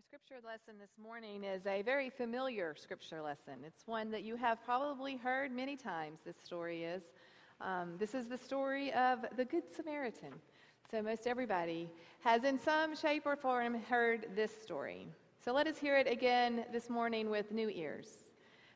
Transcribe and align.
Our 0.00 0.18
scripture 0.18 0.46
lesson 0.46 0.76
this 0.80 0.96
morning 1.02 1.44
is 1.44 1.66
a 1.66 1.82
very 1.82 2.08
familiar 2.08 2.74
scripture 2.74 3.20
lesson. 3.20 3.56
It's 3.66 3.86
one 3.86 4.10
that 4.12 4.22
you 4.22 4.34
have 4.36 4.64
probably 4.64 5.16
heard 5.16 5.52
many 5.52 5.76
times, 5.76 6.20
this 6.24 6.36
story 6.42 6.84
is. 6.84 7.02
Um, 7.60 7.96
this 7.98 8.14
is 8.14 8.26
the 8.26 8.38
story 8.38 8.94
of 8.94 9.26
the 9.36 9.44
Good 9.44 9.64
Samaritan. 9.76 10.32
So, 10.90 11.02
most 11.02 11.26
everybody 11.26 11.90
has, 12.20 12.44
in 12.44 12.58
some 12.58 12.96
shape 12.96 13.26
or 13.26 13.36
form, 13.36 13.74
heard 13.74 14.28
this 14.34 14.50
story. 14.62 15.06
So, 15.44 15.52
let 15.52 15.66
us 15.66 15.76
hear 15.76 15.98
it 15.98 16.10
again 16.10 16.64
this 16.72 16.88
morning 16.88 17.28
with 17.28 17.52
new 17.52 17.68
ears. 17.68 18.06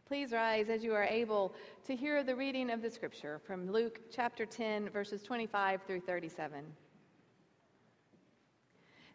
Please 0.06 0.30
rise 0.30 0.68
as 0.68 0.84
you 0.84 0.92
are 0.92 1.04
able 1.04 1.54
to 1.86 1.96
hear 1.96 2.22
the 2.22 2.36
reading 2.36 2.70
of 2.70 2.82
the 2.82 2.90
scripture 2.90 3.40
from 3.46 3.72
Luke 3.72 3.98
chapter 4.12 4.44
10, 4.44 4.90
verses 4.90 5.22
25 5.22 5.84
through 5.86 6.00
37. 6.00 6.66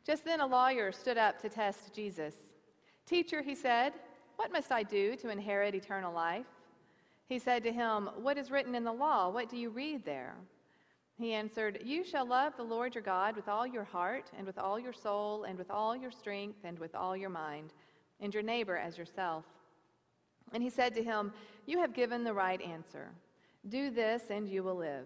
Just 0.10 0.26
then 0.26 0.42
a 0.42 0.48
lawyer 0.48 0.92
stood 0.92 1.20
up 1.20 1.40
to 1.44 1.50
test 1.50 1.94
Jesus. 1.94 2.34
Teacher, 3.06 3.44
he 3.44 3.54
said, 3.54 3.94
what 4.40 4.54
must 4.54 4.72
I 4.72 4.84
do 4.84 5.16
to 5.18 5.30
inherit 5.30 5.76
eternal 5.76 6.14
life? 6.14 6.48
He 7.28 7.38
said 7.38 7.62
to 7.62 7.72
him, 7.72 8.10
What 8.16 8.38
is 8.38 8.50
written 8.50 8.74
in 8.74 8.86
the 8.86 8.92
law? 8.92 9.30
What 9.30 9.50
do 9.50 9.58
you 9.58 9.70
read 9.70 10.06
there? 10.06 10.34
He 11.18 11.34
answered, 11.34 11.82
You 11.84 12.06
shall 12.06 12.26
love 12.26 12.54
the 12.56 12.64
Lord 12.64 12.96
your 12.96 13.04
God 13.04 13.36
with 13.36 13.50
all 13.50 13.68
your 13.68 13.84
heart, 13.84 14.32
and 14.38 14.48
with 14.48 14.58
all 14.58 14.80
your 14.80 14.94
soul, 14.94 15.44
and 15.44 15.58
with 15.58 15.70
all 15.70 15.94
your 15.94 16.10
strength, 16.10 16.60
and 16.64 16.80
with 16.80 16.96
all 16.96 17.18
your 17.18 17.30
mind, 17.30 17.74
and 18.22 18.34
your 18.34 18.42
neighbor 18.42 18.78
as 18.78 18.98
yourself. 18.98 19.44
And 20.54 20.64
he 20.64 20.70
said 20.70 20.96
to 20.96 21.04
him, 21.04 21.34
You 21.68 21.82
have 21.82 21.94
given 21.94 22.24
the 22.24 22.34
right 22.34 22.62
answer. 22.62 23.10
Do 23.68 23.92
this, 23.92 24.24
and 24.32 24.48
you 24.48 24.64
will 24.64 24.78
live. 24.78 25.06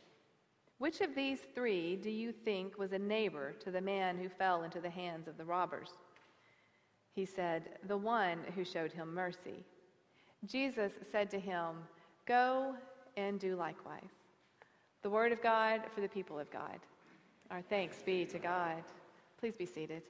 Which 0.81 1.01
of 1.01 1.13
these 1.13 1.41
three 1.53 1.95
do 1.95 2.09
you 2.09 2.31
think 2.31 2.79
was 2.79 2.91
a 2.91 2.97
neighbor 2.97 3.53
to 3.59 3.69
the 3.69 3.79
man 3.79 4.17
who 4.17 4.27
fell 4.27 4.63
into 4.63 4.81
the 4.81 4.89
hands 4.89 5.27
of 5.27 5.37
the 5.37 5.45
robbers? 5.45 5.91
He 7.13 7.23
said, 7.23 7.77
The 7.87 7.97
one 7.97 8.39
who 8.55 8.65
showed 8.65 8.91
him 8.91 9.13
mercy. 9.13 9.63
Jesus 10.43 10.91
said 11.11 11.29
to 11.29 11.39
him, 11.39 11.75
Go 12.25 12.73
and 13.15 13.39
do 13.39 13.55
likewise. 13.55 14.09
The 15.03 15.09
word 15.11 15.31
of 15.31 15.43
God 15.43 15.81
for 15.93 16.01
the 16.01 16.09
people 16.09 16.39
of 16.39 16.49
God. 16.49 16.79
Our 17.51 17.61
thanks 17.61 18.01
be 18.01 18.25
to 18.25 18.39
God. 18.39 18.83
Please 19.39 19.55
be 19.55 19.67
seated. 19.67 20.01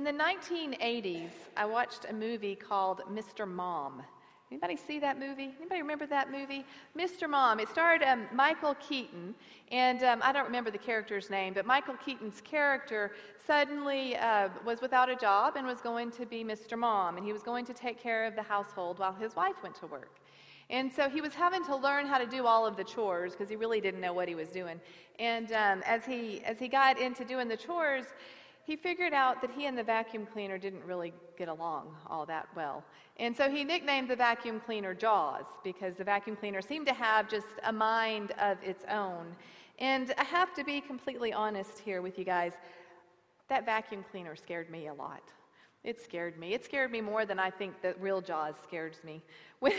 In 0.00 0.04
the 0.04 0.24
1980s, 0.24 1.28
I 1.58 1.66
watched 1.66 2.06
a 2.08 2.12
movie 2.14 2.54
called 2.54 3.02
Mr. 3.12 3.46
Mom. 3.46 4.02
Anybody 4.50 4.74
see 4.74 4.98
that 4.98 5.18
movie? 5.18 5.50
Anybody 5.58 5.82
remember 5.82 6.06
that 6.06 6.32
movie? 6.32 6.64
Mr. 6.96 7.28
Mom. 7.28 7.60
It 7.60 7.68
starred 7.68 8.02
um, 8.02 8.26
Michael 8.32 8.74
Keaton, 8.76 9.34
and 9.70 10.02
um, 10.02 10.20
I 10.22 10.32
don't 10.32 10.46
remember 10.46 10.70
the 10.70 10.78
character's 10.78 11.28
name, 11.28 11.52
but 11.52 11.66
Michael 11.66 11.96
Keaton's 11.96 12.40
character 12.40 13.12
suddenly 13.46 14.16
uh, 14.16 14.48
was 14.64 14.80
without 14.80 15.10
a 15.10 15.16
job 15.16 15.56
and 15.56 15.66
was 15.66 15.82
going 15.82 16.10
to 16.12 16.24
be 16.24 16.42
Mr. 16.44 16.78
Mom, 16.78 17.18
and 17.18 17.26
he 17.26 17.34
was 17.34 17.42
going 17.42 17.66
to 17.66 17.74
take 17.74 18.00
care 18.00 18.24
of 18.24 18.34
the 18.34 18.42
household 18.42 19.00
while 19.00 19.12
his 19.12 19.36
wife 19.36 19.56
went 19.62 19.74
to 19.80 19.86
work. 19.86 20.16
And 20.70 20.90
so 20.90 21.10
he 21.10 21.20
was 21.20 21.34
having 21.34 21.62
to 21.64 21.76
learn 21.76 22.06
how 22.06 22.16
to 22.16 22.26
do 22.26 22.46
all 22.46 22.64
of 22.64 22.74
the 22.74 22.84
chores 22.84 23.32
because 23.32 23.50
he 23.50 23.56
really 23.56 23.82
didn't 23.82 24.00
know 24.00 24.14
what 24.14 24.28
he 24.28 24.34
was 24.34 24.48
doing. 24.48 24.80
And 25.18 25.52
um, 25.52 25.82
as 25.84 26.06
he 26.06 26.42
as 26.46 26.58
he 26.58 26.68
got 26.68 26.98
into 26.98 27.24
doing 27.24 27.48
the 27.48 27.56
chores, 27.56 28.06
he 28.70 28.76
figured 28.76 29.12
out 29.12 29.40
that 29.40 29.50
he 29.50 29.66
and 29.66 29.76
the 29.76 29.82
vacuum 29.82 30.24
cleaner 30.32 30.56
didn't 30.56 30.84
really 30.84 31.12
get 31.36 31.48
along 31.48 31.92
all 32.06 32.24
that 32.24 32.46
well. 32.54 32.84
And 33.16 33.36
so 33.36 33.50
he 33.50 33.64
nicknamed 33.64 34.08
the 34.08 34.14
vacuum 34.14 34.60
cleaner 34.64 34.94
Jaws 34.94 35.42
because 35.64 35.96
the 35.96 36.04
vacuum 36.04 36.36
cleaner 36.36 36.62
seemed 36.62 36.86
to 36.86 36.94
have 36.94 37.28
just 37.28 37.48
a 37.64 37.72
mind 37.72 38.30
of 38.40 38.58
its 38.62 38.84
own. 38.88 39.34
And 39.80 40.14
I 40.16 40.22
have 40.22 40.54
to 40.54 40.62
be 40.62 40.80
completely 40.80 41.32
honest 41.32 41.80
here 41.80 42.00
with 42.00 42.16
you 42.16 42.24
guys. 42.24 42.52
That 43.48 43.66
vacuum 43.66 44.04
cleaner 44.08 44.36
scared 44.36 44.70
me 44.70 44.86
a 44.86 44.94
lot. 44.94 45.32
It 45.82 46.00
scared 46.00 46.38
me. 46.38 46.54
It 46.54 46.64
scared 46.64 46.92
me 46.92 47.00
more 47.00 47.26
than 47.26 47.40
I 47.40 47.50
think 47.50 47.82
that 47.82 48.00
real 48.00 48.20
Jaws 48.20 48.54
scares 48.62 48.98
me. 49.02 49.20
When, 49.60 49.74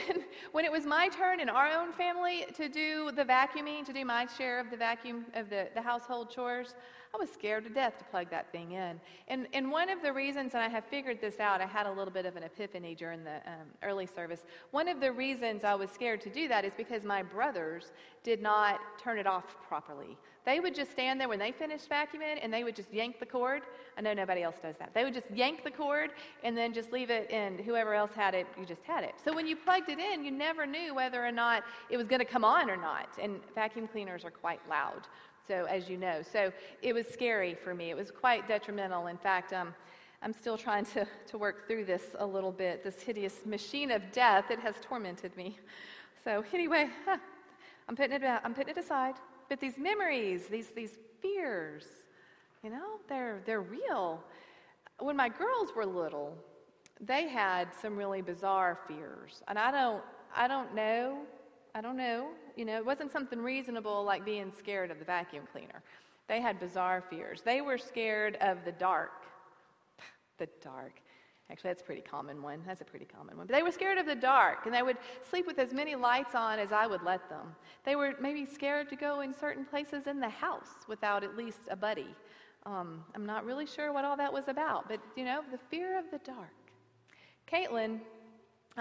when 0.51 0.63
it 0.63 0.71
was 0.71 0.85
my 0.85 1.09
turn 1.09 1.39
in 1.39 1.49
our 1.49 1.71
own 1.71 1.91
family 1.93 2.45
to 2.55 2.69
do 2.69 3.11
the 3.15 3.23
vacuuming, 3.23 3.83
to 3.85 3.93
do 3.93 4.05
my 4.05 4.27
share 4.37 4.59
of 4.59 4.69
the 4.69 4.77
vacuum 4.77 5.25
of 5.33 5.49
the, 5.49 5.69
the 5.73 5.81
household 5.81 6.29
chores, 6.29 6.75
I 7.13 7.17
was 7.17 7.29
scared 7.29 7.65
to 7.65 7.69
death 7.69 7.97
to 7.97 8.05
plug 8.05 8.29
that 8.29 8.51
thing 8.51 8.71
in. 8.71 8.99
And, 9.27 9.47
and 9.53 9.69
one 9.69 9.89
of 9.89 10.01
the 10.01 10.13
reasons, 10.13 10.53
and 10.53 10.63
I 10.63 10.69
have 10.69 10.85
figured 10.85 11.19
this 11.19 11.39
out, 11.39 11.59
I 11.59 11.65
had 11.65 11.85
a 11.85 11.91
little 11.91 12.13
bit 12.13 12.25
of 12.25 12.37
an 12.37 12.43
epiphany 12.43 12.95
during 12.95 13.23
the 13.25 13.35
um, 13.45 13.67
early 13.83 14.05
service. 14.05 14.41
One 14.71 14.87
of 14.87 15.01
the 15.01 15.11
reasons 15.11 15.65
I 15.65 15.75
was 15.75 15.89
scared 15.89 16.21
to 16.21 16.29
do 16.29 16.47
that 16.47 16.63
is 16.63 16.71
because 16.77 17.03
my 17.03 17.21
brothers 17.21 17.91
did 18.23 18.41
not 18.41 18.79
turn 18.97 19.17
it 19.17 19.27
off 19.27 19.43
properly. 19.67 20.17
They 20.45 20.59
would 20.59 20.73
just 20.73 20.91
stand 20.91 21.19
there 21.19 21.29
when 21.29 21.37
they 21.37 21.51
finished 21.51 21.89
vacuuming 21.89 22.39
and 22.41 22.51
they 22.51 22.63
would 22.63 22.75
just 22.75 22.91
yank 22.93 23.19
the 23.19 23.25
cord. 23.25 23.61
I 23.97 24.01
know 24.01 24.13
nobody 24.13 24.41
else 24.41 24.55
does 24.61 24.77
that. 24.77 24.91
They 24.93 25.03
would 25.03 25.13
just 25.13 25.29
yank 25.31 25.63
the 25.63 25.69
cord 25.69 26.11
and 26.43 26.57
then 26.57 26.73
just 26.73 26.91
leave 26.91 27.09
it, 27.09 27.29
and 27.29 27.59
whoever 27.59 27.93
else 27.93 28.11
had 28.15 28.33
it, 28.33 28.47
you 28.57 28.65
just 28.65 28.83
had 28.83 29.03
it. 29.03 29.15
So 29.23 29.35
when 29.35 29.45
you 29.45 29.55
plugged 29.55 29.89
it 29.89 29.99
in, 29.99 30.23
you 30.23 30.31
never 30.31 30.65
knew 30.65 30.95
whether 30.95 31.23
or 31.23 31.31
not 31.31 31.63
it 31.89 31.97
was 31.97 32.07
going 32.07 32.19
to 32.19 32.25
come 32.25 32.45
on 32.45 32.69
or 32.69 32.77
not. 32.77 33.09
And 33.21 33.39
vacuum 33.53 33.87
cleaners 33.87 34.23
are 34.23 34.31
quite 34.31 34.61
loud 34.69 35.07
so 35.47 35.65
as 35.65 35.89
you 35.89 35.97
know. 35.97 36.21
So 36.21 36.51
it 36.81 36.93
was 36.93 37.07
scary 37.07 37.53
for 37.53 37.73
me. 37.73 37.89
It 37.89 37.97
was 37.97 38.11
quite 38.11 38.47
detrimental. 38.47 39.07
In 39.07 39.17
fact, 39.17 39.53
um, 39.53 39.73
I'm 40.21 40.33
still 40.33 40.57
trying 40.57 40.85
to, 40.85 41.07
to 41.27 41.37
work 41.37 41.67
through 41.67 41.85
this 41.85 42.03
a 42.19 42.25
little 42.25 42.51
bit. 42.51 42.83
This 42.83 43.01
hideous 43.01 43.45
machine 43.45 43.91
of 43.91 44.11
death, 44.11 44.51
it 44.51 44.59
has 44.59 44.75
tormented 44.81 45.35
me. 45.35 45.57
So 46.23 46.43
anyway, 46.53 46.89
huh, 47.05 47.17
I'm, 47.89 47.95
putting 47.95 48.21
it, 48.21 48.23
I'm 48.43 48.53
putting 48.53 48.75
it 48.75 48.77
aside. 48.77 49.15
But 49.49 49.59
these 49.59 49.77
memories, 49.77 50.47
these, 50.47 50.67
these 50.67 50.97
fears, 51.21 51.85
you 52.63 52.69
know, 52.69 52.99
they're, 53.09 53.41
they're 53.45 53.61
real. 53.61 54.23
When 54.99 55.15
my 55.15 55.29
girls 55.29 55.69
were 55.75 55.85
little, 55.85 56.37
they 56.99 57.27
had 57.27 57.69
some 57.81 57.97
really 57.97 58.21
bizarre 58.21 58.79
fears. 58.87 59.41
And 59.47 59.57
I 59.57 59.71
don't, 59.71 60.03
I 60.35 60.47
don't 60.47 60.75
know 60.75 61.25
I 61.73 61.79
don't 61.79 61.95
know. 61.95 62.27
You 62.55 62.65
know, 62.65 62.77
it 62.77 62.85
wasn't 62.85 63.11
something 63.11 63.39
reasonable 63.39 64.03
like 64.03 64.25
being 64.25 64.51
scared 64.57 64.91
of 64.91 64.99
the 64.99 65.05
vacuum 65.05 65.43
cleaner. 65.51 65.81
They 66.27 66.41
had 66.41 66.59
bizarre 66.59 67.03
fears. 67.09 67.41
They 67.43 67.61
were 67.61 67.77
scared 67.77 68.37
of 68.41 68.63
the 68.65 68.71
dark. 68.71 69.11
the 70.37 70.47
dark. 70.61 71.01
Actually, 71.51 71.71
that's 71.71 71.81
a 71.81 71.85
pretty 71.85 72.01
common 72.01 72.41
one. 72.41 72.61
That's 72.65 72.79
a 72.79 72.85
pretty 72.85 73.05
common 73.05 73.35
one. 73.35 73.45
But 73.47 73.55
they 73.55 73.63
were 73.63 73.71
scared 73.71 73.97
of 73.97 74.05
the 74.05 74.15
dark, 74.15 74.65
and 74.65 74.73
they 74.73 74.83
would 74.83 74.97
sleep 75.29 75.45
with 75.45 75.59
as 75.59 75.73
many 75.73 75.95
lights 75.95 76.33
on 76.33 76.59
as 76.59 76.71
I 76.71 76.87
would 76.87 77.03
let 77.03 77.27
them. 77.27 77.53
They 77.83 77.97
were 77.97 78.13
maybe 78.21 78.45
scared 78.45 78.87
to 78.89 78.95
go 78.95 79.19
in 79.19 79.33
certain 79.33 79.65
places 79.65 80.07
in 80.07 80.21
the 80.21 80.29
house 80.29 80.69
without 80.87 81.25
at 81.25 81.35
least 81.35 81.59
a 81.69 81.75
buddy. 81.75 82.15
Um, 82.65 83.03
I'm 83.15 83.25
not 83.25 83.43
really 83.43 83.65
sure 83.65 83.91
what 83.91 84.05
all 84.05 84.15
that 84.15 84.31
was 84.31 84.47
about, 84.47 84.87
but 84.87 85.01
you 85.17 85.25
know, 85.25 85.41
the 85.51 85.57
fear 85.57 85.99
of 85.99 86.05
the 86.11 86.19
dark. 86.19 86.53
Caitlin 87.51 87.99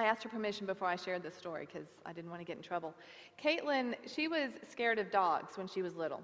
I 0.01 0.05
asked 0.05 0.23
her 0.23 0.29
permission 0.29 0.67
before 0.67 0.89
I 0.89 0.97
shared 0.97 1.23
this 1.23 1.37
story 1.37 1.67
because 1.67 1.89
I 2.07 2.13
didn't 2.13 2.31
want 2.31 2.41
to 2.41 2.45
get 2.45 2.57
in 2.57 2.63
trouble. 2.63 2.95
Caitlin, 3.43 3.95
she 4.07 4.29
was 4.29 4.51
scared 4.71 4.99
of 4.99 5.11
dogs 5.11 5.59
when 5.59 5.69
she 5.69 5.83
was 5.83 5.95
little. 5.95 6.23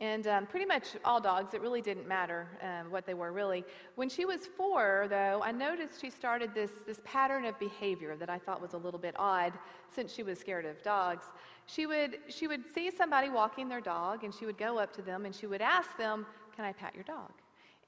And 0.00 0.28
um, 0.28 0.46
pretty 0.46 0.64
much 0.64 0.90
all 1.04 1.20
dogs, 1.20 1.54
it 1.54 1.60
really 1.60 1.82
didn't 1.82 2.06
matter 2.06 2.46
um, 2.62 2.90
what 2.90 3.04
they 3.04 3.14
were 3.14 3.32
really. 3.32 3.64
When 3.96 4.08
she 4.08 4.24
was 4.24 4.46
four, 4.46 5.06
though, 5.10 5.40
I 5.42 5.50
noticed 5.50 6.00
she 6.00 6.08
started 6.08 6.54
this, 6.54 6.70
this 6.86 7.00
pattern 7.04 7.44
of 7.44 7.58
behavior 7.58 8.14
that 8.16 8.30
I 8.30 8.38
thought 8.38 8.62
was 8.62 8.74
a 8.74 8.78
little 8.78 9.00
bit 9.00 9.14
odd 9.18 9.52
since 9.92 10.14
she 10.14 10.22
was 10.22 10.38
scared 10.38 10.66
of 10.66 10.80
dogs. 10.84 11.26
She 11.66 11.86
would, 11.86 12.18
she 12.28 12.46
would 12.46 12.62
see 12.72 12.92
somebody 12.92 13.28
walking 13.28 13.68
their 13.68 13.80
dog, 13.80 14.22
and 14.22 14.32
she 14.32 14.46
would 14.46 14.56
go 14.56 14.78
up 14.78 14.94
to 14.94 15.02
them 15.02 15.26
and 15.26 15.34
she 15.34 15.46
would 15.46 15.60
ask 15.60 15.96
them, 15.98 16.24
Can 16.54 16.64
I 16.64 16.72
pat 16.72 16.94
your 16.94 17.04
dog? 17.04 17.32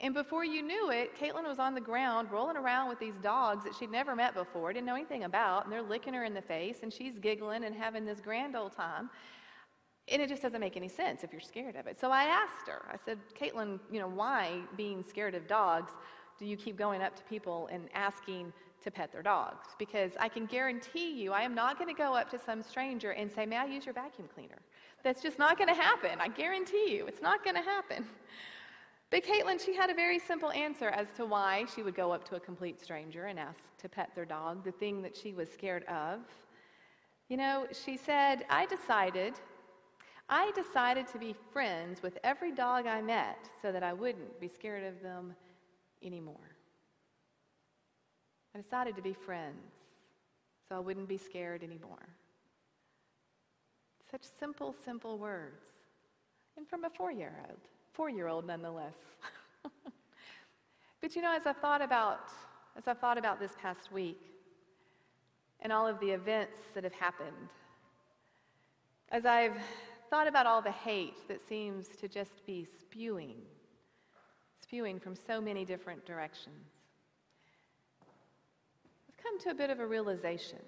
And 0.02 0.14
before 0.14 0.44
you 0.44 0.62
knew 0.62 0.90
it, 0.90 1.14
Caitlin 1.18 1.46
was 1.46 1.58
on 1.58 1.74
the 1.74 1.80
ground 1.80 2.30
rolling 2.30 2.56
around 2.56 2.88
with 2.88 2.98
these 2.98 3.16
dogs 3.22 3.64
that 3.64 3.74
she'd 3.74 3.90
never 3.90 4.16
met 4.16 4.34
before, 4.34 4.72
didn't 4.72 4.86
know 4.86 4.94
anything 4.94 5.24
about, 5.24 5.64
and 5.64 5.72
they're 5.72 5.82
licking 5.82 6.14
her 6.14 6.24
in 6.24 6.32
the 6.32 6.40
face, 6.40 6.78
and 6.82 6.90
she's 6.90 7.18
giggling 7.18 7.64
and 7.64 7.74
having 7.74 8.06
this 8.06 8.18
grand 8.18 8.56
old 8.56 8.72
time. 8.72 9.10
And 10.08 10.22
it 10.22 10.28
just 10.28 10.40
doesn't 10.40 10.60
make 10.60 10.76
any 10.76 10.88
sense 10.88 11.22
if 11.22 11.32
you're 11.32 11.40
scared 11.40 11.76
of 11.76 11.86
it. 11.86 12.00
So 12.00 12.10
I 12.10 12.24
asked 12.24 12.66
her, 12.66 12.82
I 12.90 12.96
said, 13.04 13.18
Caitlin, 13.38 13.78
you 13.92 14.00
know, 14.00 14.08
why, 14.08 14.60
being 14.74 15.04
scared 15.06 15.34
of 15.34 15.46
dogs, 15.46 15.92
do 16.38 16.46
you 16.46 16.56
keep 16.56 16.78
going 16.78 17.02
up 17.02 17.14
to 17.16 17.22
people 17.24 17.68
and 17.70 17.88
asking 17.92 18.54
to 18.82 18.90
pet 18.90 19.12
their 19.12 19.22
dogs? 19.22 19.68
Because 19.78 20.12
I 20.18 20.30
can 20.30 20.46
guarantee 20.46 21.12
you, 21.12 21.32
I 21.32 21.42
am 21.42 21.54
not 21.54 21.78
going 21.78 21.94
to 21.94 21.98
go 21.98 22.14
up 22.14 22.30
to 22.30 22.38
some 22.38 22.62
stranger 22.62 23.10
and 23.10 23.30
say, 23.30 23.44
May 23.44 23.58
I 23.58 23.66
use 23.66 23.84
your 23.84 23.92
vacuum 23.92 24.28
cleaner? 24.34 24.62
That's 25.04 25.22
just 25.22 25.38
not 25.38 25.58
going 25.58 25.68
to 25.68 25.80
happen. 25.80 26.18
I 26.18 26.28
guarantee 26.28 26.96
you, 26.96 27.06
it's 27.06 27.20
not 27.20 27.44
going 27.44 27.56
to 27.56 27.62
happen. 27.62 28.06
But 29.10 29.24
Caitlin, 29.24 29.64
she 29.64 29.74
had 29.74 29.90
a 29.90 29.94
very 29.94 30.20
simple 30.20 30.52
answer 30.52 30.88
as 30.88 31.08
to 31.16 31.26
why 31.26 31.66
she 31.74 31.82
would 31.82 31.96
go 31.96 32.12
up 32.12 32.24
to 32.28 32.36
a 32.36 32.40
complete 32.40 32.80
stranger 32.80 33.26
and 33.26 33.38
ask 33.38 33.58
to 33.78 33.88
pet 33.88 34.10
their 34.14 34.24
dog, 34.24 34.64
the 34.64 34.70
thing 34.70 35.02
that 35.02 35.16
she 35.16 35.34
was 35.34 35.50
scared 35.50 35.84
of. 35.84 36.20
You 37.28 37.36
know, 37.36 37.66
she 37.72 37.96
said, 37.96 38.44
I 38.48 38.66
decided 38.66 39.34
I 40.32 40.52
decided 40.52 41.08
to 41.08 41.18
be 41.18 41.34
friends 41.52 42.04
with 42.04 42.16
every 42.22 42.52
dog 42.52 42.86
I 42.86 43.02
met 43.02 43.50
so 43.60 43.72
that 43.72 43.82
I 43.82 43.92
wouldn't 43.92 44.40
be 44.40 44.46
scared 44.46 44.84
of 44.84 45.02
them 45.02 45.34
anymore. 46.04 46.54
I 48.54 48.60
decided 48.60 48.94
to 48.94 49.02
be 49.02 49.12
friends 49.12 49.72
so 50.68 50.76
I 50.76 50.78
wouldn't 50.78 51.08
be 51.08 51.18
scared 51.18 51.64
anymore. 51.64 52.08
Such 54.08 54.22
simple, 54.38 54.72
simple 54.84 55.18
words. 55.18 55.64
And 56.56 56.68
from 56.68 56.84
a 56.84 56.90
four 56.90 57.10
year 57.10 57.32
old, 57.48 57.58
four 57.92 58.08
year 58.08 58.28
old 58.28 58.46
nonetheless. 58.46 58.94
but 61.00 61.16
you 61.16 61.22
know, 61.22 61.34
as 61.34 61.46
I 61.46 61.52
thought 61.52 61.82
about 61.82 62.30
as 62.76 62.86
I 62.86 62.94
thought 62.94 63.18
about 63.18 63.40
this 63.40 63.52
past 63.60 63.92
week 63.92 64.20
and 65.60 65.72
all 65.72 65.86
of 65.86 66.00
the 66.00 66.10
events 66.10 66.58
that 66.74 66.84
have 66.84 66.94
happened, 66.94 67.50
as 69.10 69.26
I've 69.26 69.56
thought 70.08 70.26
about 70.26 70.46
all 70.46 70.62
the 70.62 70.70
hate 70.70 71.28
that 71.28 71.46
seems 71.46 71.88
to 72.00 72.08
just 72.08 72.44
be 72.46 72.66
spewing, 72.80 73.36
spewing 74.62 74.98
from 74.98 75.14
so 75.14 75.40
many 75.40 75.64
different 75.64 76.04
directions. 76.06 76.66
I've 79.08 79.22
come 79.22 79.38
to 79.40 79.50
a 79.50 79.54
bit 79.54 79.70
of 79.70 79.80
a 79.80 79.86
realization. 79.86 80.58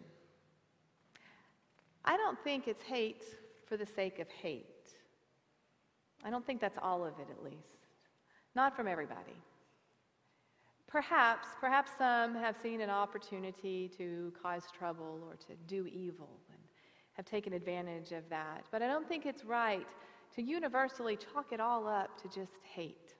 I 2.04 2.16
don't 2.16 2.38
think 2.42 2.66
it's 2.66 2.82
hate 2.82 3.24
for 3.66 3.76
the 3.76 3.86
sake 3.86 4.18
of 4.18 4.28
hate. 4.28 4.71
I 6.24 6.30
don't 6.30 6.46
think 6.46 6.60
that's 6.60 6.78
all 6.80 7.04
of 7.04 7.14
it, 7.18 7.28
at 7.30 7.42
least. 7.42 7.86
Not 8.54 8.76
from 8.76 8.86
everybody. 8.86 9.36
Perhaps, 10.86 11.48
perhaps 11.60 11.90
some 11.96 12.34
have 12.34 12.56
seen 12.62 12.82
an 12.82 12.90
opportunity 12.90 13.90
to 13.96 14.32
cause 14.40 14.64
trouble 14.76 15.24
or 15.26 15.36
to 15.36 15.54
do 15.66 15.86
evil 15.86 16.40
and 16.50 16.58
have 17.14 17.24
taken 17.24 17.54
advantage 17.54 18.12
of 18.12 18.28
that. 18.28 18.66
But 18.70 18.82
I 18.82 18.88
don't 18.88 19.08
think 19.08 19.24
it's 19.24 19.44
right 19.44 19.86
to 20.34 20.42
universally 20.42 21.16
chalk 21.16 21.52
it 21.52 21.60
all 21.60 21.88
up 21.88 22.20
to 22.22 22.28
just 22.28 22.52
hate. 22.62 23.14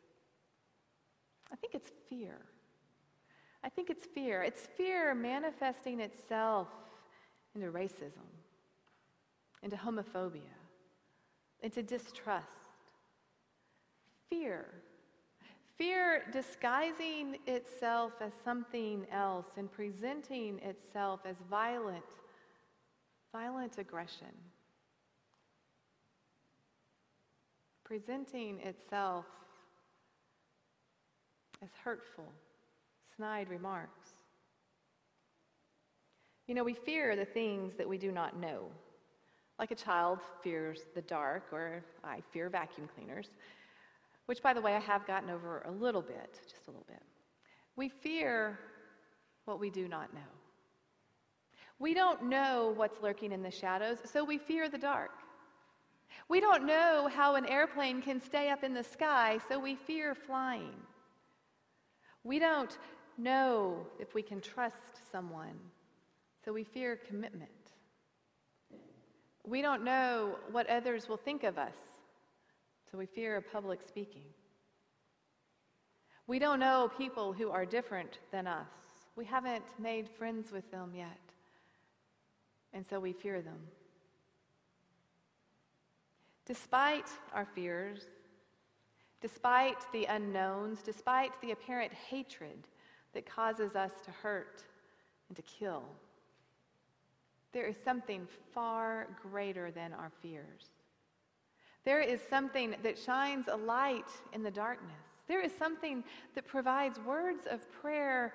I 1.51 1.57
think 1.57 1.75
it's 1.75 1.91
fear. 2.09 2.39
I 3.65 3.69
think 3.69 3.91
it's 3.91 4.07
fear. 4.07 4.43
It's 4.43 4.67
fear 4.77 5.15
manifesting 5.15 6.01
itself 6.01 6.69
into 7.55 7.69
racism, 7.69 8.29
into 9.63 9.77
homophobia, 9.77 10.41
into 11.63 11.83
distrust. 11.83 12.49
Fear. 14.33 14.65
Fear 15.77 16.23
disguising 16.33 17.37
itself 17.47 18.15
as 18.23 18.33
something 18.43 19.05
else 19.13 19.45
and 19.59 19.71
presenting 19.71 20.59
itself 20.61 21.21
as 21.27 21.37
violent 21.51 22.03
violent 23.31 23.77
aggression, 23.77 24.33
presenting 27.85 28.59
itself 28.61 29.27
as 31.63 31.69
hurtful, 31.85 32.33
snide 33.15 33.51
remarks. 33.51 34.09
You 36.47 36.55
know, 36.55 36.65
we 36.65 36.73
fear 36.73 37.17
the 37.17 37.27
things 37.27 37.75
that 37.75 37.87
we 37.87 37.99
do 37.99 38.11
not 38.11 38.39
know. 38.39 38.69
Like 39.59 39.73
a 39.73 39.75
child 39.77 40.21
fears 40.43 40.81
the 40.95 41.03
dark, 41.03 41.53
or 41.53 41.85
I 42.03 42.23
fear 42.33 42.49
vacuum 42.49 42.89
cleaners, 42.95 43.29
which, 44.33 44.43
by 44.43 44.55
the 44.55 44.63
way, 44.63 44.75
I 44.75 44.81
have 44.81 45.07
gotten 45.07 45.29
over 45.29 45.61
a 45.67 45.71
little 45.71 46.01
bit, 46.01 46.41
just 46.51 46.67
a 46.67 46.71
little 46.71 46.87
bit. 46.89 47.03
We 47.77 47.91
fear 47.91 48.59
what 49.45 49.61
we 49.61 49.69
do 49.69 49.87
not 49.87 50.15
know. 50.15 50.33
We 51.79 51.93
don't 51.93 52.31
know 52.31 52.73
what's 52.75 53.03
lurking 53.03 53.33
in 53.33 53.43
the 53.43 53.51
shadows, 53.51 53.99
so 54.11 54.25
we 54.25 54.39
fear 54.39 54.71
the 54.71 54.79
dark. 54.79 55.11
We 56.31 56.41
don't 56.41 56.65
know 56.65 57.11
how 57.15 57.35
an 57.35 57.45
airplane 57.45 58.01
can 58.01 58.23
stay 58.23 58.49
up 58.49 58.65
in 58.65 58.73
the 58.73 58.83
sky, 58.83 59.39
so 59.51 59.59
we 59.59 59.75
fear 59.75 60.15
flying. 60.15 60.77
We 62.25 62.39
don't 62.39 62.79
know 63.19 63.87
if 63.99 64.15
we 64.15 64.23
can 64.23 64.41
trust 64.41 65.03
someone, 65.13 65.59
so 66.43 66.55
we 66.55 66.65
fear 66.65 66.97
commitment. 67.07 67.51
We 69.47 69.61
don't 69.61 69.85
know 69.85 70.37
what 70.51 70.71
others 70.71 71.07
will 71.07 71.19
think 71.19 71.45
of 71.45 71.59
us, 71.59 71.75
so 72.93 72.99
we 72.99 73.07
fear 73.07 73.41
public 73.41 73.81
speaking. 73.81 74.27
We 76.27 76.39
don't 76.39 76.61
know 76.61 76.91
people 76.99 77.33
who 77.33 77.51
are 77.51 77.65
different 77.65 78.19
than 78.31 78.47
us. 78.47 78.69
We 79.17 79.25
haven't 79.25 79.65
made 79.79 80.11
friends 80.11 80.53
with 80.53 80.71
them 80.71 80.93
yet 80.95 81.19
and 82.75 82.87
so 82.87 83.01
we 83.01 83.13
fear 83.13 83.41
them. 83.41 83.59
Despite 86.47 87.09
our 87.33 87.47
fears, 87.55 88.03
despite 89.21 89.91
the 89.93 90.05
unknowns, 90.07 90.83
despite 90.83 91.41
the 91.41 91.53
apparent 91.53 91.93
hatred 91.93 92.67
that 93.15 93.27
causes 93.27 93.75
us 93.75 93.93
to 94.05 94.11
hurt 94.11 94.65
and 95.29 95.37
to 95.37 95.43
kill, 95.43 95.85
there 97.53 97.67
is 97.67 97.77
something 97.85 98.27
far 98.55 99.07
greater 99.23 99.71
than 99.71 99.93
our 99.93 100.11
fears. 100.21 100.82
There 101.85 102.01
is 102.01 102.21
something 102.31 102.77
that 102.83 102.99
shines 102.99 103.49
a 103.49 103.57
light 103.57 104.09
in 104.33 104.43
the 104.43 104.51
darkness. 104.51 104.91
There 105.27 105.41
is 105.41 105.53
something 105.59 106.05
that 106.35 106.47
provides 106.47 106.99
words 107.01 107.47
of 107.51 107.61
prayer 107.73 108.35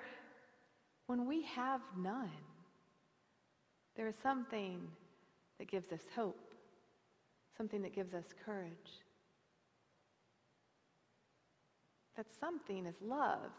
when 1.06 1.26
we 1.26 1.44
have 1.44 1.82
none. 1.98 2.30
There 3.96 4.08
is 4.08 4.16
something 4.22 4.88
that 5.58 5.70
gives 5.70 5.92
us 5.92 6.02
hope, 6.16 6.54
something 7.56 7.82
that 7.82 7.96
gives 7.96 8.14
us 8.14 8.26
courage. 8.46 9.02
That 12.16 12.28
something 12.40 12.86
is 12.86 12.96
love, 13.02 13.52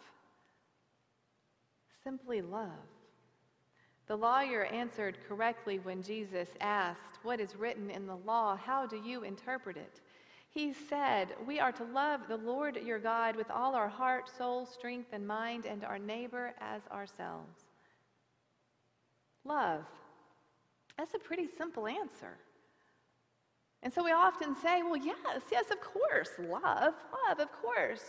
simply 2.04 2.42
love. 2.42 2.68
The 4.09 4.17
lawyer 4.17 4.65
answered 4.65 5.19
correctly 5.29 5.81
when 5.81 6.03
Jesus 6.03 6.49
asked, 6.61 7.19
What 7.23 7.41
is 7.41 7.55
written 7.55 7.91
in 7.91 8.07
the 8.07 8.17
law? 8.17 8.57
How 8.57 8.87
do 8.87 8.97
you 8.97 9.23
interpret 9.23 9.77
it? 9.77 10.00
He 10.49 10.73
said, 10.73 11.35
We 11.47 11.61
are 11.61 11.73
to 11.73 11.85
love 11.85 12.23
the 12.27 12.38
Lord 12.38 12.77
your 12.77 12.99
God 12.99 13.37
with 13.37 13.50
all 13.50 13.75
our 13.75 13.88
heart, 13.88 14.31
soul, 14.35 14.65
strength, 14.65 15.11
and 15.12 15.27
mind, 15.27 15.67
and 15.67 15.85
our 15.85 15.99
neighbor 15.99 16.55
as 16.59 16.81
ourselves. 16.91 17.67
Love. 19.45 19.85
That's 20.97 21.12
a 21.12 21.19
pretty 21.19 21.47
simple 21.47 21.87
answer. 21.87 22.38
And 23.83 23.93
so 23.93 24.03
we 24.03 24.12
often 24.12 24.57
say, 24.57 24.83
well, 24.83 24.97
yes, 24.97 25.43
yes, 25.53 25.67
of 25.71 25.81
course, 25.81 26.31
love, 26.38 26.95
love, 27.29 27.38
of 27.38 27.53
course. 27.53 28.03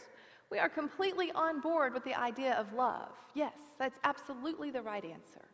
We 0.50 0.58
are 0.60 0.70
completely 0.70 1.32
on 1.34 1.60
board 1.60 1.94
with 1.94 2.06
the 2.06 2.18
idea 2.20 2.53
of 2.53 2.74
love. 2.74 3.10
Yes, 3.36 3.53
that's 3.77 4.00
absolutely 4.03 4.72
the 4.72 4.82
right 4.82 5.03
answer. 5.03 5.49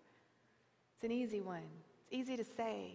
It's 0.96 1.04
an 1.04 1.12
easy 1.12 1.42
one, 1.42 1.64
it's 2.04 2.14
easy 2.14 2.38
to 2.38 2.44
say. 2.44 2.94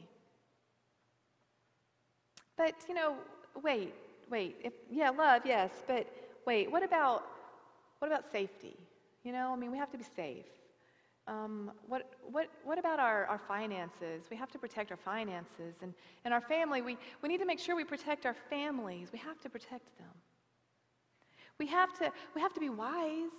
But, 2.57 2.75
you 2.89 2.95
know, 2.95 3.15
wait, 3.63 3.95
wait. 4.31 4.57
If, 4.63 4.73
yeah, 4.91 5.11
love, 5.11 5.43
yes, 5.45 5.71
but 5.87 6.07
wait, 6.47 6.71
what 6.71 6.83
about, 6.83 7.25
what 7.99 8.09
about 8.09 8.31
safety? 8.31 8.77
You 9.25 9.33
know, 9.33 9.53
I 9.53 9.57
mean, 9.57 9.71
we 9.71 9.79
have 9.79 9.91
to 9.93 9.99
be 9.99 10.05
safe. 10.17 10.45
Um, 11.27 11.71
what, 11.87 12.11
what, 12.31 12.49
what 12.65 12.79
about 12.79 12.99
our, 12.99 13.27
our 13.27 13.39
finances? 13.39 14.25
We 14.31 14.37
have 14.37 14.51
to 14.51 14.59
protect 14.59 14.91
our 14.91 14.97
finances. 14.97 15.77
And, 15.83 15.95
and 16.25 16.35
our 16.35 16.41
family, 16.41 16.83
we, 16.83 16.97
we 17.23 17.29
need 17.29 17.39
to 17.39 17.47
make 17.47 17.59
sure 17.59 17.77
we 17.77 17.85
protect 17.85 18.27
our 18.27 18.37
families. 18.49 19.09
We 19.13 19.19
have 19.21 19.41
to 19.41 19.49
protect 19.49 19.97
them. 19.99 20.09
We 21.59 21.67
have 21.67 21.93
to, 21.99 22.11
we 22.35 22.41
have 22.41 22.53
to 22.55 22.61
be 22.61 22.71
wise. 22.71 23.31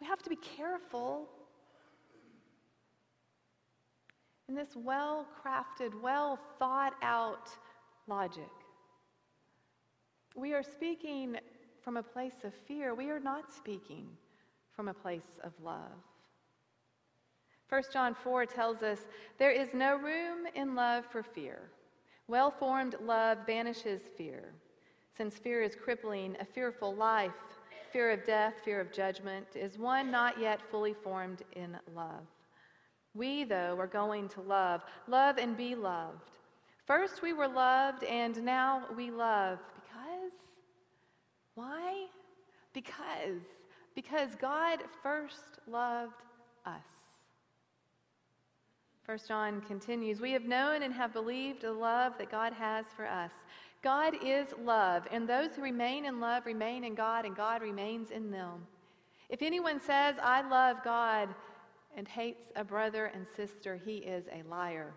We 0.00 0.06
have 0.06 0.22
to 0.22 0.30
be 0.30 0.36
careful. 0.36 1.28
In 4.48 4.54
this 4.54 4.76
well 4.76 5.26
crafted, 5.42 6.00
well 6.02 6.38
thought 6.58 6.94
out 7.02 7.48
logic, 8.06 8.50
we 10.36 10.52
are 10.52 10.62
speaking 10.62 11.36
from 11.82 11.96
a 11.96 12.02
place 12.02 12.44
of 12.44 12.52
fear. 12.66 12.94
We 12.94 13.10
are 13.10 13.20
not 13.20 13.52
speaking 13.52 14.08
from 14.74 14.88
a 14.88 14.94
place 14.94 15.38
of 15.42 15.52
love. 15.62 15.92
1 17.68 17.82
John 17.92 18.14
4 18.14 18.46
tells 18.46 18.82
us 18.82 19.00
there 19.38 19.50
is 19.50 19.72
no 19.72 19.96
room 19.96 20.46
in 20.54 20.74
love 20.74 21.04
for 21.10 21.22
fear. 21.22 21.70
Well 22.26 22.50
formed 22.50 22.96
love 23.02 23.46
banishes 23.46 24.02
fear, 24.16 24.52
since 25.16 25.36
fear 25.36 25.62
is 25.62 25.74
crippling, 25.74 26.36
a 26.40 26.44
fearful 26.44 26.94
life, 26.94 27.32
fear 27.92 28.10
of 28.10 28.24
death, 28.24 28.54
fear 28.64 28.80
of 28.80 28.92
judgment, 28.92 29.46
is 29.54 29.78
one 29.78 30.10
not 30.10 30.40
yet 30.40 30.60
fully 30.70 30.94
formed 30.94 31.42
in 31.54 31.76
love. 31.94 32.26
We, 33.14 33.44
though, 33.44 33.76
are 33.78 33.86
going 33.86 34.28
to 34.30 34.40
love, 34.40 34.82
love 35.06 35.38
and 35.38 35.56
be 35.56 35.74
loved. 35.74 36.30
First 36.86 37.22
we 37.22 37.32
were 37.32 37.48
loved, 37.48 38.04
and 38.04 38.42
now 38.42 38.84
we 38.96 39.10
love. 39.10 39.58
Because? 39.74 40.32
Why? 41.54 42.06
Because. 42.72 43.42
Because 43.94 44.30
God 44.40 44.80
first 45.02 45.60
loved 45.68 46.22
us. 46.66 46.82
First 49.04 49.28
John 49.28 49.60
continues, 49.60 50.20
We 50.20 50.32
have 50.32 50.44
known 50.44 50.82
and 50.82 50.92
have 50.92 51.12
believed 51.12 51.62
the 51.62 51.72
love 51.72 52.14
that 52.18 52.30
God 52.30 52.52
has 52.54 52.86
for 52.96 53.06
us. 53.06 53.32
God 53.82 54.14
is 54.24 54.48
love, 54.64 55.06
and 55.10 55.28
those 55.28 55.54
who 55.54 55.62
remain 55.62 56.06
in 56.06 56.20
love 56.20 56.46
remain 56.46 56.84
in 56.84 56.94
God, 56.94 57.26
and 57.26 57.36
God 57.36 57.60
remains 57.60 58.10
in 58.10 58.30
them. 58.30 58.66
If 59.28 59.42
anyone 59.42 59.78
says, 59.78 60.16
I 60.22 60.46
love 60.48 60.78
God, 60.82 61.28
and 61.96 62.08
hates 62.08 62.52
a 62.56 62.64
brother 62.64 63.06
and 63.06 63.26
sister, 63.36 63.80
he 63.84 63.96
is 63.96 64.24
a 64.32 64.48
liar. 64.48 64.94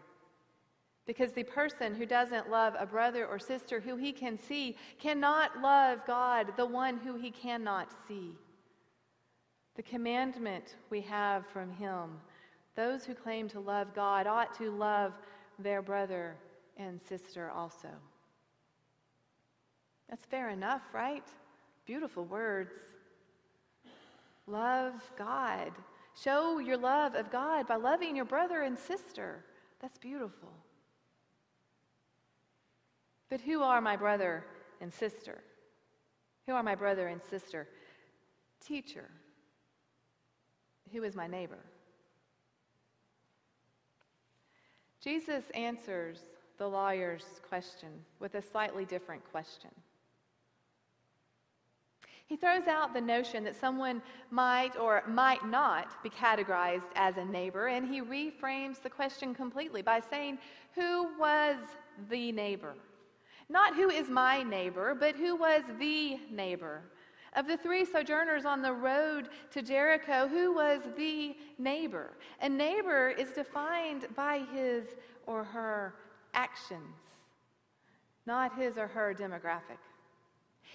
Because 1.05 1.31
the 1.31 1.43
person 1.43 1.95
who 1.95 2.05
doesn't 2.05 2.49
love 2.49 2.75
a 2.77 2.85
brother 2.85 3.25
or 3.25 3.39
sister 3.39 3.79
who 3.79 3.95
he 3.95 4.11
can 4.11 4.37
see 4.37 4.75
cannot 4.99 5.61
love 5.61 5.99
God, 6.05 6.53
the 6.57 6.65
one 6.65 6.97
who 6.97 7.15
he 7.15 7.31
cannot 7.31 7.91
see. 8.07 8.31
The 9.75 9.83
commandment 9.83 10.75
we 10.89 11.01
have 11.01 11.45
from 11.47 11.71
him 11.71 12.19
those 12.77 13.03
who 13.03 13.15
claim 13.15 13.49
to 13.49 13.59
love 13.59 13.93
God 13.95 14.27
ought 14.27 14.55
to 14.59 14.69
love 14.69 15.11
their 15.57 15.81
brother 15.81 16.35
and 16.77 17.01
sister 17.01 17.49
also. 17.49 17.89
That's 20.07 20.25
fair 20.25 20.49
enough, 20.49 20.83
right? 20.93 21.25
Beautiful 21.87 22.23
words. 22.23 22.75
Love 24.45 24.93
God. 25.17 25.71
Show 26.23 26.59
your 26.59 26.77
love 26.77 27.15
of 27.15 27.31
God 27.31 27.67
by 27.67 27.75
loving 27.75 28.15
your 28.15 28.25
brother 28.25 28.61
and 28.61 28.77
sister. 28.77 29.43
That's 29.81 29.97
beautiful. 29.97 30.51
But 33.29 33.41
who 33.41 33.61
are 33.61 33.81
my 33.81 33.95
brother 33.95 34.45
and 34.81 34.91
sister? 34.91 35.43
Who 36.47 36.53
are 36.53 36.63
my 36.63 36.75
brother 36.75 37.07
and 37.07 37.21
sister? 37.29 37.67
Teacher. 38.65 39.09
Who 40.91 41.03
is 41.03 41.15
my 41.15 41.27
neighbor? 41.27 41.59
Jesus 45.03 45.43
answers 45.53 46.19
the 46.57 46.67
lawyer's 46.67 47.25
question 47.47 47.89
with 48.19 48.35
a 48.35 48.41
slightly 48.41 48.85
different 48.85 49.23
question. 49.31 49.69
He 52.27 52.35
throws 52.35 52.67
out 52.67 52.93
the 52.93 53.01
notion 53.01 53.45
that 53.45 53.55
someone 53.55 54.01
might 54.31 54.77
or 54.77 55.01
might 55.07 55.47
not 55.47 56.03
be 56.03 56.09
categorized 56.09 56.91
as 56.95 57.15
a 57.15 57.23
neighbor, 57.23 57.67
and 57.67 57.87
he 57.87 58.01
reframes 58.01 58.81
the 58.81 58.89
question 58.89 59.33
completely 59.33 59.81
by 59.81 60.01
saying, 60.01 60.37
Who 60.75 61.17
was 61.17 61.55
the 62.09 62.33
neighbor? 62.33 62.75
Not 63.47 63.75
who 63.75 63.89
is 63.89 64.09
my 64.09 64.43
neighbor, 64.43 64.93
but 64.93 65.15
who 65.15 65.37
was 65.37 65.63
the 65.79 66.19
neighbor? 66.29 66.81
Of 67.33 67.47
the 67.47 67.55
three 67.55 67.85
sojourners 67.85 68.43
on 68.43 68.61
the 68.61 68.73
road 68.73 69.29
to 69.51 69.61
Jericho, 69.61 70.27
who 70.27 70.53
was 70.53 70.81
the 70.97 71.37
neighbor? 71.57 72.11
A 72.41 72.49
neighbor 72.49 73.09
is 73.09 73.29
defined 73.29 74.07
by 74.17 74.39
his 74.53 74.83
or 75.25 75.45
her 75.45 75.95
actions, 76.33 76.97
not 78.25 78.57
his 78.57 78.77
or 78.77 78.87
her 78.87 79.13
demographic. 79.17 79.79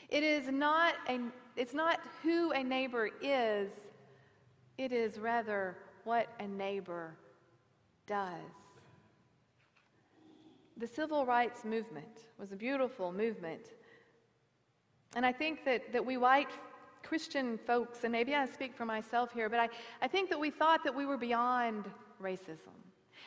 It 0.09 0.23
is 0.23 0.49
not 0.49 0.95
a, 1.09 1.21
it's 1.57 1.75
not 1.75 2.01
who 2.23 2.53
a 2.53 2.63
neighbor 2.63 3.11
is, 3.21 3.71
it 4.79 4.93
is 4.93 5.19
rather 5.19 5.77
what 6.05 6.29
a 6.41 6.47
neighbor 6.47 7.15
does. 8.07 8.31
The 10.77 10.87
civil 10.87 11.27
rights 11.27 11.65
movement 11.65 12.25
was 12.39 12.53
a 12.53 12.57
beautiful 12.57 13.13
movement 13.13 13.67
and 15.15 15.27
I 15.27 15.33
think 15.33 15.65
that, 15.65 15.93
that 15.93 16.05
we 16.05 16.17
white 16.17 16.51
Christian 17.03 17.59
folks, 17.67 18.05
and 18.05 18.13
maybe 18.13 18.35
I 18.35 18.47
speak 18.47 18.75
for 18.75 18.87
myself 18.87 19.33
here, 19.33 19.49
but 19.49 19.61
I, 19.61 19.69
I 20.01 20.09
think 20.09 20.31
that 20.31 20.41
we 20.41 20.51
thought 20.51 20.85
that 20.85 20.95
we 20.95 21.05
were 21.05 21.19
beyond 21.19 21.91
racism. 22.23 22.79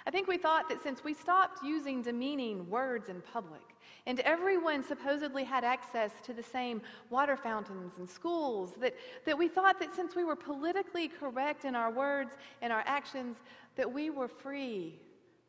I 0.06 0.12
think 0.12 0.28
we 0.28 0.38
thought 0.38 0.70
that 0.70 0.82
since 0.82 1.04
we 1.04 1.14
stopped 1.14 1.64
using 1.64 2.02
demeaning 2.02 2.70
words 2.70 3.10
in 3.10 3.22
public, 3.22 3.62
and 4.08 4.20
everyone 4.20 4.84
supposedly 4.84 5.44
had 5.44 5.64
access 5.64 6.12
to 6.25 6.34
the 6.34 6.44
same 6.44 6.82
water 7.10 7.36
fountains 7.36 7.94
and 7.98 8.10
schools, 8.10 8.74
that, 8.80 8.94
that 9.25 9.38
we 9.38 9.48
thought 9.48 9.80
that 9.80 9.96
since 9.96 10.16
we 10.16 10.24
were 10.24 10.36
politically 10.36 11.08
correct 11.08 11.66
in 11.66 11.75
our 11.75 11.92
words 11.92 12.32
and 12.62 12.72
our 12.72 12.84
actions, 12.86 13.38
that 13.75 13.92
we 13.92 14.10
were 14.10 14.28
free 14.28 15.00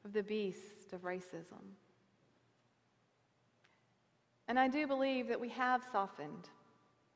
of 0.05 0.13
the 0.13 0.23
beast 0.23 0.93
of 0.93 1.03
racism. 1.03 1.63
And 4.49 4.59
I 4.59 4.69
do 4.69 4.87
believe 4.87 5.29
that 5.29 5.41
we 5.41 5.49
have 5.51 5.83
softened. 5.93 6.49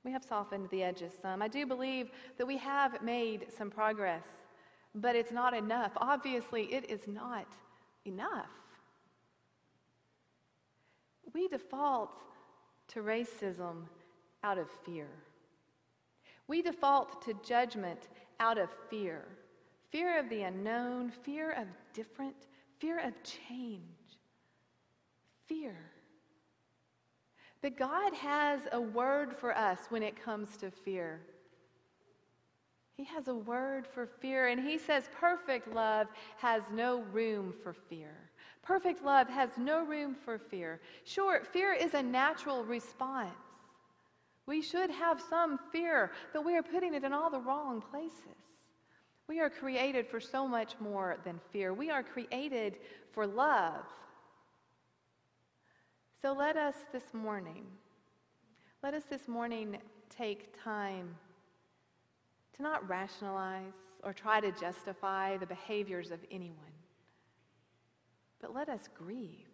We 0.05 0.13
have 0.13 0.25
softened 0.25 0.69
the 0.71 0.83
edges 0.83 1.13
some. 1.23 1.43
I 1.43 1.49
do 1.49 1.67
believe 1.67 2.11
that 2.39 2.47
we 2.47 2.57
have 2.57 3.03
made 3.03 3.47
some 3.57 3.71
progress, 3.71 4.27
but 4.95 5.17
it's 5.17 5.33
not 5.33 5.55
enough. 5.55 5.93
Obviously, 5.97 6.73
it 6.73 6.91
is 6.91 7.07
not 7.07 7.47
enough. 8.05 8.51
We 11.33 11.49
default 11.49 12.11
to 12.89 13.01
racism 13.01 13.85
out 14.43 14.59
of 14.59 14.69
fear. 14.85 15.09
We 16.49 16.63
default 16.63 17.23
to 17.23 17.35
judgment 17.45 18.09
out 18.41 18.59
of 18.59 18.69
fear 18.89 19.25
fear 19.91 20.19
of 20.19 20.29
the 20.29 20.43
unknown, 20.43 21.11
fear 21.11 21.51
of 21.53 21.67
different, 21.93 22.37
fear 22.79 22.99
of 23.01 23.13
change, 23.23 23.83
fear. 25.47 25.77
But 27.61 27.77
God 27.77 28.15
has 28.15 28.61
a 28.73 28.81
word 28.81 29.35
for 29.37 29.57
us 29.57 29.81
when 29.91 30.03
it 30.03 30.23
comes 30.23 30.57
to 30.59 30.71
fear. 30.71 31.21
He 33.01 33.07
has 33.07 33.29
a 33.29 33.35
word 33.35 33.87
for 33.87 34.05
fear, 34.05 34.49
and 34.49 34.61
He 34.61 34.77
says 34.77 35.09
perfect 35.19 35.75
love 35.75 36.07
has 36.37 36.63
no 36.71 37.01
room 37.15 37.55
for 37.63 37.73
fear. 37.73 38.13
Perfect 38.63 39.03
love 39.03 39.27
has 39.27 39.49
no 39.57 39.87
room 39.87 40.15
for 40.23 40.37
fear. 40.37 40.83
Sure, 41.05 41.43
fear 41.51 41.73
is 41.73 41.95
a 41.95 42.03
natural 42.03 42.63
response. 42.63 43.33
We 44.45 44.61
should 44.61 44.91
have 44.91 45.19
some 45.19 45.59
fear, 45.73 46.13
but 46.35 46.45
we 46.45 46.55
are 46.59 46.63
putting 46.63 46.93
it 46.93 47.03
in 47.03 47.15
all 47.15 47.31
the 47.31 47.41
wrong 47.41 47.81
places. 47.81 48.43
We 49.29 49.41
are 49.41 49.49
created 49.49 50.07
for 50.07 50.21
so 50.21 50.47
much 50.47 50.75
more 50.79 51.17
than 51.25 51.41
fear. 51.51 51.73
We 51.73 51.89
are 51.89 52.03
created 52.03 52.77
for 53.13 53.27
love. 53.27 53.87
So 56.21 56.35
let 56.35 56.59
us 56.59 56.75
this 56.93 57.15
morning, 57.15 57.65
let 58.83 58.93
us 58.93 59.05
this 59.09 59.27
morning 59.27 59.79
take 60.11 60.63
time 60.63 61.15
to 62.61 62.65
not 62.65 62.89
rationalize 62.89 63.73
or 64.05 64.13
try 64.13 64.41
to 64.41 64.53
justify 64.53 65.37
the 65.37 65.47
behaviors 65.47 66.11
of 66.11 66.21
anyone, 66.31 66.57
but 68.41 68.55
let 68.55 68.69
us 68.69 68.89
grieve. 68.97 69.49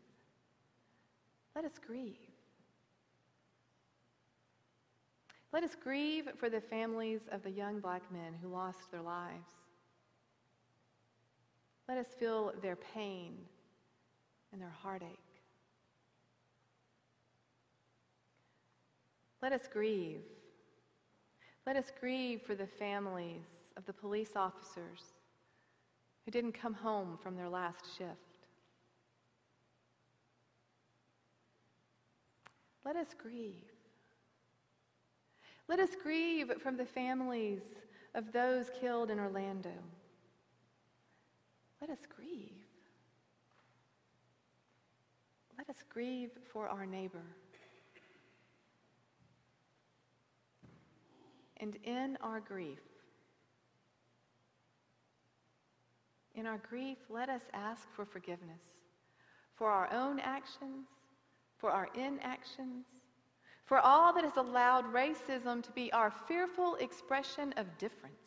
Let 1.55 1.65
us 1.65 1.79
grieve. 1.85 2.17
Let 5.53 5.63
us 5.63 5.77
grieve 5.81 6.29
for 6.37 6.51
the 6.51 6.61
families 6.61 7.21
of 7.33 7.43
the 7.43 7.51
young 7.51 7.81
black 7.81 8.03
men 8.13 8.35
who 8.43 8.49
lost 8.49 8.91
their 8.91 9.03
lives. 9.03 9.51
Let 11.89 11.99
us 11.99 12.09
feel 12.19 12.53
their 12.61 12.77
pain 12.77 13.37
and 14.53 14.61
their 14.61 14.75
heartache. 14.83 15.09
Let 19.41 19.53
us 19.53 19.69
grieve. 19.73 20.23
Let 21.67 21.77
us 21.77 21.91
grieve 21.99 22.43
for 22.43 22.55
the 22.55 22.67
families 22.67 23.43
of 23.77 23.85
the 23.87 23.93
police 23.93 24.37
officers 24.37 25.01
who 26.25 26.31
didn't 26.31 26.53
come 26.53 26.75
home 26.75 27.19
from 27.21 27.37
their 27.37 27.49
last 27.49 27.85
shift. 27.99 28.11
Let 32.85 32.95
us 32.95 33.09
grieve. 33.21 33.65
Let 35.69 35.81
us 35.81 35.91
grieve 36.01 36.53
from 36.63 36.77
the 36.77 36.87
families 36.87 37.63
of 38.15 38.33
those 38.33 38.71
killed 38.81 39.11
in 39.11 39.19
Orlando. 39.19 39.73
Let 41.81 41.91
us 41.91 42.07
grieve. 42.15 42.53
Let 45.59 45.69
us 45.69 45.83
grieve 45.93 46.31
for 46.53 46.69
our 46.69 46.87
neighbor. 46.87 47.25
And 51.59 51.77
in 51.85 52.19
our 52.21 52.41
grief, 52.41 52.79
in 56.35 56.47
our 56.47 56.59
grief, 56.59 56.99
let 57.09 57.29
us 57.29 57.43
ask 57.55 57.89
for 57.95 58.05
forgiveness 58.05 58.61
for 59.57 59.71
our 59.71 59.93
own 59.93 60.21
actions, 60.21 60.87
for 61.59 61.71
our 61.71 61.89
inactions, 61.95 62.85
for 63.65 63.79
all 63.79 64.13
that 64.13 64.23
has 64.23 64.37
allowed 64.37 64.85
racism 64.93 65.63
to 65.63 65.73
be 65.73 65.93
our 65.93 66.13
fearful 66.29 66.77
expression 66.77 67.53
of 67.57 67.67
difference. 67.79 68.26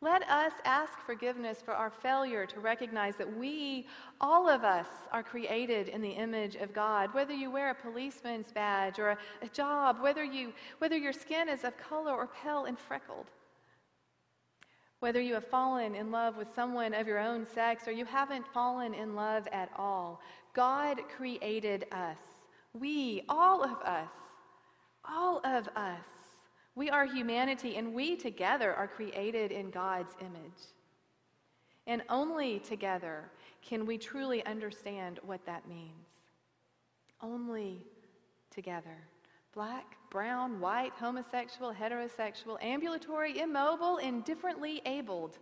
Let 0.00 0.22
us 0.30 0.52
ask 0.64 0.92
forgiveness 1.04 1.60
for 1.60 1.74
our 1.74 1.90
failure 1.90 2.46
to 2.46 2.60
recognize 2.60 3.16
that 3.16 3.36
we, 3.36 3.88
all 4.20 4.48
of 4.48 4.62
us, 4.62 4.86
are 5.10 5.24
created 5.24 5.88
in 5.88 6.00
the 6.00 6.10
image 6.10 6.54
of 6.54 6.72
God. 6.72 7.12
Whether 7.12 7.34
you 7.34 7.50
wear 7.50 7.70
a 7.70 7.74
policeman's 7.74 8.52
badge 8.52 9.00
or 9.00 9.10
a, 9.10 9.18
a, 9.42 9.48
job, 9.48 10.00
whether, 10.00 10.22
you, 10.22 10.52
whether 10.78 10.96
your 10.96 11.12
skin 11.12 11.48
is 11.48 11.64
of 11.64 11.76
color 11.76 12.12
or 12.12 12.28
pale 12.28 12.66
and 12.66 12.78
freckled, 12.78 13.26
whether 15.00 15.20
you 15.20 15.34
have 15.34 15.48
fallen 15.48 15.96
in 15.96 16.12
love 16.12 16.36
with 16.36 16.48
someone 16.54 16.94
of 16.94 17.08
your 17.08 17.18
own 17.18 17.44
sex 17.44 17.88
or 17.88 17.92
you 17.92 18.04
haven't 18.04 18.46
fallen 18.54 18.94
in 18.94 19.16
love 19.16 19.48
at 19.50 19.70
all, 19.76 20.20
God 20.54 21.00
created 21.16 21.86
us. 21.90 22.18
We, 22.72 23.24
all 23.28 23.64
of 23.64 23.80
us, 23.82 24.12
all 25.04 25.40
of 25.44 25.66
us 25.74 26.17
we 26.78 26.88
are 26.88 27.04
humanity, 27.04 27.76
and 27.76 27.92
we 27.92 28.14
together 28.14 28.72
are 28.72 28.86
created 28.86 29.50
in 29.50 29.68
God's 29.68 30.14
image. 30.20 30.62
And 31.88 32.02
only 32.08 32.60
together 32.60 33.24
can 33.62 33.84
we 33.84 33.98
truly 33.98 34.46
understand 34.46 35.18
what 35.24 35.44
that 35.44 35.68
means. 35.68 36.06
Only 37.20 37.82
together. 38.50 38.96
Black, 39.52 39.96
brown, 40.08 40.60
white, 40.60 40.92
homosexual, 40.92 41.74
heterosexual, 41.74 42.62
ambulatory, 42.62 43.40
immobile, 43.40 43.96
indifferently 43.96 44.80
abled. 44.86 45.38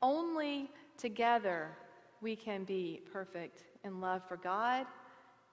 Only 0.00 0.70
together 0.96 1.76
we 2.20 2.36
can 2.36 2.62
be 2.62 3.00
perfect 3.12 3.64
in 3.82 4.00
love 4.00 4.22
for 4.28 4.36
God 4.36 4.86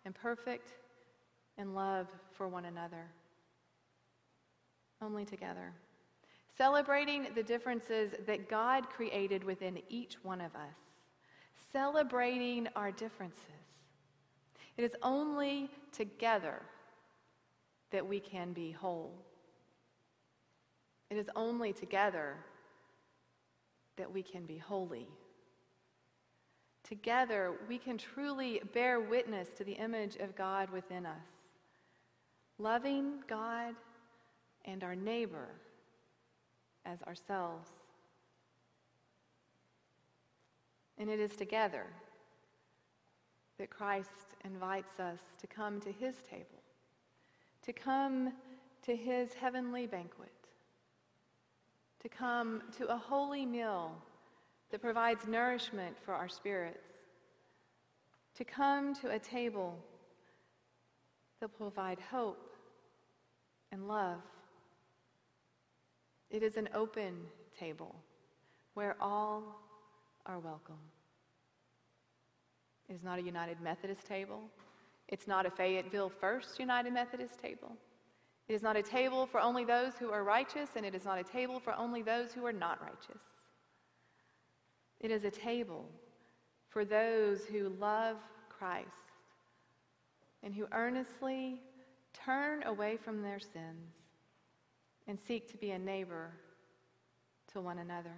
and 0.05 0.13
perfect 0.13 0.75
in 1.57 1.73
love 1.73 2.05
for 2.33 2.47
one 2.47 2.65
another 2.65 3.07
only 5.01 5.25
together. 5.25 5.73
Celebrating 6.57 7.27
the 7.35 7.43
differences 7.43 8.13
that 8.25 8.49
God 8.49 8.89
created 8.89 9.43
within 9.43 9.79
each 9.89 10.15
one 10.23 10.41
of 10.41 10.55
us. 10.55 10.75
Celebrating 11.71 12.67
our 12.75 12.91
differences. 12.91 13.43
It 14.77 14.83
is 14.83 14.95
only 15.03 15.69
together 15.91 16.61
that 17.91 18.05
we 18.05 18.19
can 18.19 18.53
be 18.53 18.71
whole. 18.71 19.13
It 21.09 21.17
is 21.17 21.29
only 21.35 21.73
together 21.73 22.35
that 23.97 24.11
we 24.11 24.21
can 24.21 24.45
be 24.45 24.57
holy. 24.57 25.07
Together, 26.83 27.53
we 27.67 27.77
can 27.77 27.97
truly 27.97 28.61
bear 28.73 28.99
witness 28.99 29.49
to 29.57 29.63
the 29.63 29.73
image 29.73 30.15
of 30.17 30.35
God 30.35 30.69
within 30.69 31.05
us. 31.05 31.27
Loving 32.59 33.19
God 33.27 33.75
and 34.65 34.83
our 34.83 34.95
neighbor 34.95 35.49
as 36.85 37.01
ourselves. 37.03 37.69
And 40.97 41.09
it 41.09 41.19
is 41.19 41.35
together 41.35 41.85
that 43.57 43.69
Christ 43.69 44.35
invites 44.43 44.99
us 44.99 45.19
to 45.41 45.47
come 45.47 45.79
to 45.81 45.91
his 45.91 46.15
table, 46.29 46.61
to 47.63 47.73
come 47.73 48.33
to 48.83 48.95
his 48.95 49.33
heavenly 49.33 49.87
banquet, 49.87 50.31
to 52.01 52.09
come 52.09 52.61
to 52.77 52.87
a 52.87 52.97
holy 52.97 53.45
meal 53.45 53.91
that 54.71 54.81
provides 54.81 55.27
nourishment 55.27 55.97
for 56.03 56.13
our 56.13 56.29
spirits, 56.29 56.87
to 58.35 58.43
come 58.43 58.93
to 58.95 59.11
a 59.11 59.19
table 59.19 59.77
that 61.39 61.49
will 61.59 61.71
provide 61.71 61.99
hope 61.99 62.55
and 63.71 63.87
love. 63.87 64.21
It 66.37 66.43
is 66.43 66.55
an 66.55 66.69
open 66.75 67.15
table 67.59 67.95
where 68.75 68.95
all 69.01 69.59
are 70.27 70.37
welcome. 70.37 70.77
It 72.87 72.93
is 72.93 73.03
not 73.03 73.17
a 73.17 73.23
United 73.23 73.59
Methodist 73.59 74.05
table. 74.05 74.41
It's 75.07 75.25
not 75.25 75.47
a 75.47 75.49
Fayetteville 75.49 76.11
First 76.11 76.59
United 76.59 76.93
Methodist 76.93 77.39
table. 77.39 77.75
It 78.47 78.53
is 78.53 78.61
not 78.61 78.77
a 78.77 78.83
table 78.83 79.25
for 79.25 79.39
only 79.39 79.65
those 79.65 79.93
who 79.97 80.11
are 80.11 80.23
righteous, 80.23 80.69
and 80.75 80.85
it 80.85 80.93
is 80.93 81.05
not 81.05 81.17
a 81.17 81.23
table 81.23 81.59
for 81.59 81.73
only 81.73 82.03
those 82.03 82.33
who 82.33 82.45
are 82.45 82.53
not 82.53 82.79
righteous. 82.83 83.23
It 84.99 85.09
is 85.09 85.23
a 85.23 85.31
table 85.31 85.89
for 86.69 86.85
those 86.85 87.45
who 87.45 87.69
love 87.79 88.17
Christ 88.47 88.85
and 90.43 90.53
who 90.53 90.67
earnestly 90.71 91.63
turn 92.13 92.61
away 92.61 92.95
from 92.95 93.23
their 93.23 93.39
sins 93.39 93.96
and 95.07 95.19
seek 95.19 95.49
to 95.51 95.57
be 95.57 95.71
a 95.71 95.79
neighbor 95.79 96.31
to 97.53 97.61
one 97.61 97.79
another. 97.79 98.13